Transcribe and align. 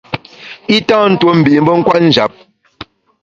I 0.75 0.77
tâ 0.87 0.97
ntuo 1.11 1.31
mbi’ 1.39 1.53
mbe 1.63 1.73
kwet 1.87 2.03
njap. 2.07 2.31